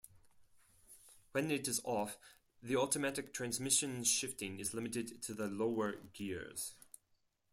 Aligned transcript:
When 1.31 1.51
it 1.51 1.67
is 1.67 1.79
off, 1.83 2.17
the 2.59 2.75
automatic 2.75 3.35
transmission 3.35 4.03
shifting 4.03 4.59
is 4.59 4.73
limited 4.73 5.21
to 5.21 5.35
the 5.35 5.45
lower 5.45 5.91
gears. 6.13 6.73